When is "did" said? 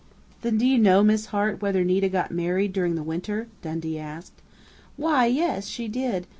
5.87-6.25